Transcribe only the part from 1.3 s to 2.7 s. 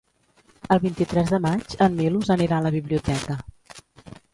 de maig en Milos anirà a